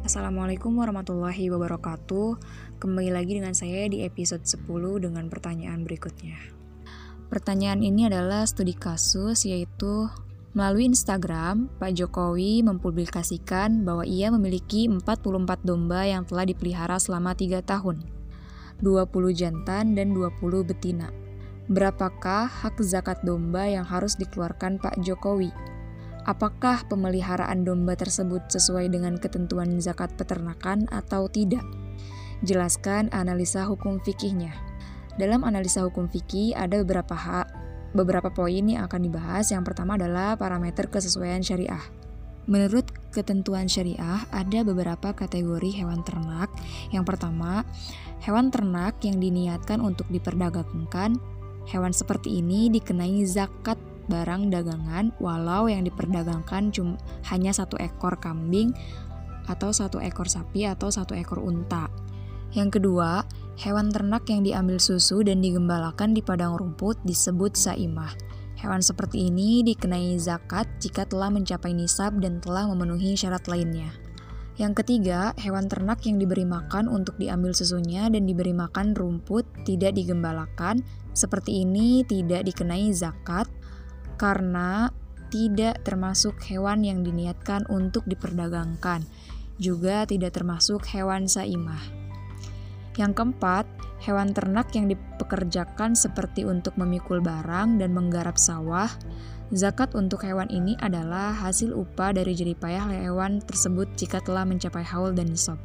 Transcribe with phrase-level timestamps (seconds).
[0.00, 2.40] Assalamualaikum warahmatullahi wabarakatuh.
[2.80, 4.64] Kembali lagi dengan saya di episode 10
[5.04, 6.40] dengan pertanyaan berikutnya.
[7.28, 10.08] Pertanyaan ini adalah studi kasus yaitu
[10.56, 17.60] Melalui Instagram, Pak Jokowi mempublikasikan bahwa ia memiliki 44 domba yang telah dipelihara selama 3
[17.60, 18.08] tahun.
[18.80, 19.04] 20
[19.36, 21.21] jantan dan 20 betina
[21.70, 25.50] Berapakah hak zakat domba yang harus dikeluarkan Pak Jokowi?
[26.24, 31.64] apakah pemeliharaan domba tersebut sesuai dengan ketentuan zakat peternakan atau tidak.
[32.42, 34.50] Jelaskan analisa hukum fikihnya.
[35.14, 37.46] Dalam analisa hukum fikih ada beberapa hak,
[37.94, 39.52] beberapa poin yang akan dibahas.
[39.54, 41.82] Yang pertama adalah parameter kesesuaian syariah.
[42.50, 46.50] Menurut ketentuan syariah, ada beberapa kategori hewan ternak.
[46.90, 47.62] Yang pertama,
[48.26, 51.22] hewan ternak yang diniatkan untuk diperdagangkan.
[51.70, 53.78] Hewan seperti ini dikenai zakat
[54.10, 56.98] barang dagangan walau yang diperdagangkan cuma
[57.30, 58.74] hanya satu ekor kambing
[59.46, 61.90] atau satu ekor sapi atau satu ekor unta.
[62.52, 63.24] Yang kedua,
[63.62, 68.12] hewan ternak yang diambil susu dan digembalakan di padang rumput disebut saimah.
[68.60, 73.90] Hewan seperti ini dikenai zakat jika telah mencapai nisab dan telah memenuhi syarat lainnya.
[74.60, 79.96] Yang ketiga, hewan ternak yang diberi makan untuk diambil susunya dan diberi makan rumput tidak
[79.96, 83.48] digembalakan, seperti ini tidak dikenai zakat
[84.16, 84.88] karena
[85.32, 89.00] tidak termasuk hewan yang diniatkan untuk diperdagangkan,
[89.56, 91.80] juga tidak termasuk hewan saimah.
[93.00, 93.64] Yang keempat,
[94.04, 98.92] hewan ternak yang dipekerjakan seperti untuk memikul barang dan menggarap sawah.
[99.52, 105.16] Zakat untuk hewan ini adalah hasil upah dari jeripayah hewan tersebut jika telah mencapai haul
[105.16, 105.56] dan nisab.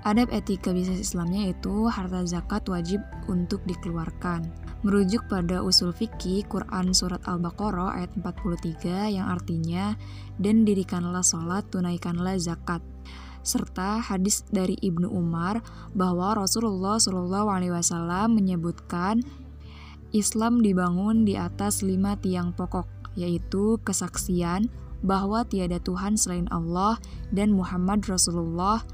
[0.00, 4.48] Adab etika bisnis Islamnya itu harta zakat wajib untuk dikeluarkan.
[4.80, 9.92] Merujuk pada usul fikih Quran Surat Al-Baqarah ayat 43 yang artinya
[10.40, 12.80] dan dirikanlah sholat, tunaikanlah zakat
[13.44, 15.60] serta hadis dari Ibnu Umar
[15.92, 19.20] bahwa Rasulullah Shallallahu Alaihi Wasallam menyebutkan
[20.16, 22.88] Islam dibangun di atas lima tiang pokok,
[23.20, 24.72] yaitu kesaksian
[25.04, 26.96] bahwa tiada Tuhan selain Allah
[27.32, 28.84] dan Muhammad Rasulullah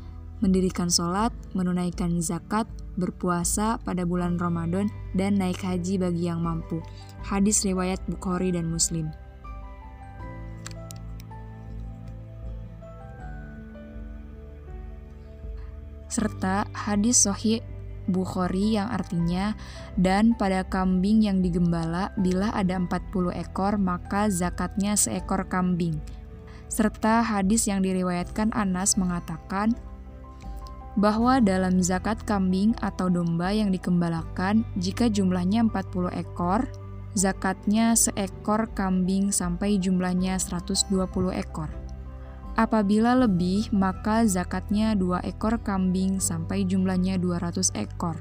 [0.41, 6.81] mendirikan sholat, menunaikan zakat, berpuasa pada bulan Ramadan, dan naik haji bagi yang mampu.
[7.25, 9.09] Hadis riwayat Bukhari dan Muslim.
[16.07, 17.61] Serta hadis Sahih
[18.07, 19.59] Bukhari yang artinya
[19.99, 25.99] dan pada kambing yang digembala bila ada 40 ekor maka zakatnya seekor kambing.
[26.71, 29.75] Serta hadis yang diriwayatkan Anas mengatakan
[30.97, 36.65] bahwa dalam zakat kambing atau domba yang dikembalakan, jika jumlahnya 40 ekor,
[37.13, 41.69] zakatnya seekor kambing sampai jumlahnya 120 ekor.
[42.57, 48.17] Apabila lebih, maka zakatnya dua ekor kambing sampai jumlahnya 200 ekor.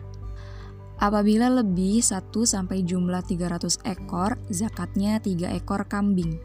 [0.99, 6.39] Apabila lebih 1 sampai jumlah 300 ekor, zakatnya 3 ekor kambing.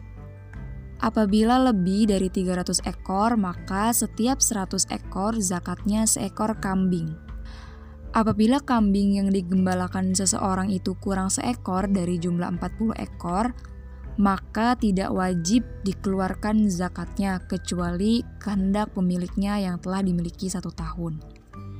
[1.01, 7.17] Apabila lebih dari 300 ekor, maka setiap 100 ekor zakatnya seekor kambing.
[8.13, 13.49] Apabila kambing yang digembalakan seseorang itu kurang seekor dari jumlah 40 ekor,
[14.21, 21.17] maka tidak wajib dikeluarkan zakatnya kecuali kehendak pemiliknya yang telah dimiliki satu tahun.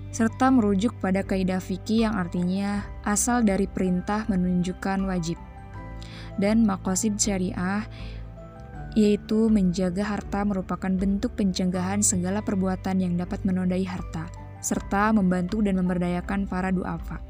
[0.09, 5.37] Serta merujuk pada kaidah fikih yang artinya asal dari perintah menunjukkan wajib.
[6.41, 7.85] Dan makosid syariah
[8.95, 14.27] yaitu menjaga harta merupakan bentuk pencegahan segala perbuatan yang dapat menodai harta,
[14.59, 17.23] serta membantu dan memberdayakan para duafa.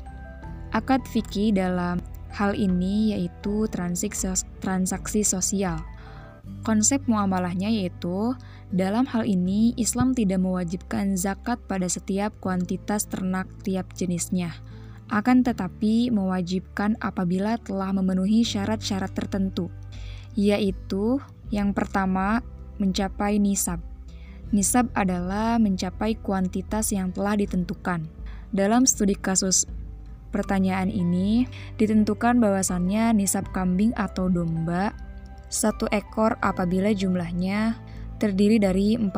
[0.74, 2.02] Akad fikih dalam
[2.32, 5.78] hal ini yaitu transaksi sosial.
[6.66, 8.34] Konsep muamalahnya yaitu
[8.72, 14.56] dalam hal ini Islam tidak mewajibkan zakat pada setiap kuantitas ternak tiap jenisnya.
[15.12, 19.68] Akan tetapi mewajibkan apabila telah memenuhi syarat-syarat tertentu,
[20.40, 21.20] yaitu
[21.52, 22.42] yang pertama,
[22.80, 23.84] mencapai nisab.
[24.52, 28.08] Nisab adalah mencapai kuantitas yang telah ditentukan.
[28.52, 29.68] Dalam studi kasus
[30.32, 31.48] pertanyaan ini,
[31.80, 34.92] ditentukan bahwasannya nisab kambing atau domba
[35.52, 37.76] satu ekor apabila jumlahnya
[38.24, 39.12] terdiri dari 40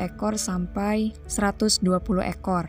[0.00, 1.84] ekor sampai 120
[2.24, 2.64] ekor.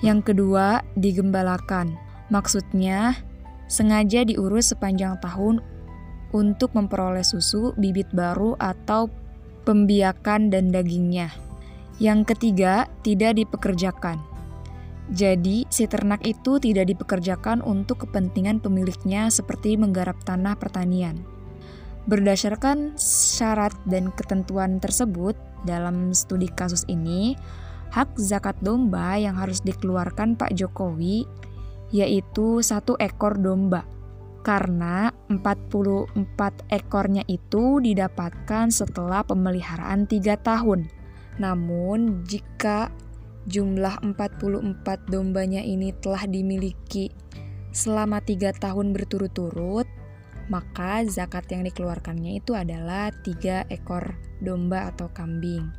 [0.00, 2.00] Yang kedua, digembalakan.
[2.32, 3.20] Maksudnya,
[3.68, 5.60] sengaja diurus sepanjang tahun
[6.30, 9.10] untuk memperoleh susu, bibit baru, atau
[9.66, 11.30] pembiakan dan dagingnya.
[12.00, 14.18] Yang ketiga, tidak dipekerjakan.
[15.10, 21.18] Jadi, si ternak itu tidak dipekerjakan untuk kepentingan pemiliknya seperti menggarap tanah pertanian.
[22.06, 25.34] Berdasarkan syarat dan ketentuan tersebut,
[25.66, 27.36] dalam studi kasus ini,
[27.90, 31.26] hak zakat domba yang harus dikeluarkan Pak Jokowi
[31.90, 33.82] yaitu satu ekor domba
[34.40, 36.16] karena 44
[36.72, 40.88] ekornya itu didapatkan setelah pemeliharaan 3 tahun.
[41.36, 42.88] Namun jika
[43.48, 47.12] jumlah 44 dombanya ini telah dimiliki
[47.72, 49.86] selama 3 tahun berturut-turut,
[50.50, 55.70] maka zakat yang dikeluarkannya itu adalah 3 ekor domba atau kambing.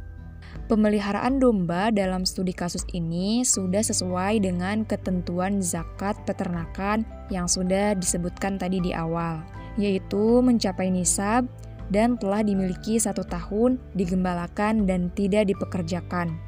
[0.72, 8.56] Pemeliharaan domba dalam studi kasus ini sudah sesuai dengan ketentuan zakat peternakan yang sudah disebutkan
[8.56, 9.44] tadi di awal,
[9.76, 11.48] yaitu mencapai nisab
[11.92, 16.40] dan telah dimiliki satu tahun, digembalakan, dan tidak dipekerjakan.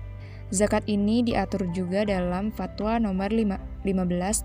[0.53, 3.83] Zakat ini diatur juga dalam Fatwa nomor 15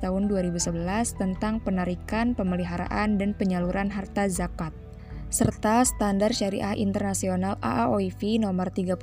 [0.02, 4.74] tahun 2011 tentang penarikan, pemeliharaan, dan penyaluran harta zakat
[5.28, 9.00] serta Standar Syariah Internasional AAOIV nomor 35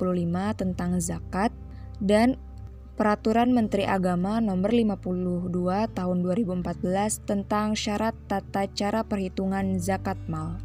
[0.58, 1.50] tentang zakat
[2.02, 2.38] dan
[2.96, 5.52] Peraturan Menteri Agama nomor 52
[5.92, 10.56] tahun 2014 tentang syarat tata cara perhitungan zakat mal.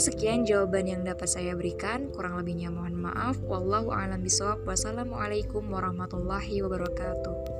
[0.00, 2.08] Sekian jawaban yang dapat saya berikan.
[2.10, 3.36] Kurang lebihnya mohon maaf.
[3.44, 4.64] Wallahu a'lam bishawab.
[4.64, 7.59] Wassalamualaikum warahmatullahi wabarakatuh.